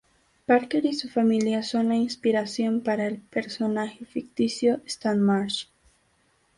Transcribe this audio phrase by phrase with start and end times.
[0.47, 5.67] Parker y su familia son la inspiración para el personaje ficticio Stan Marsh.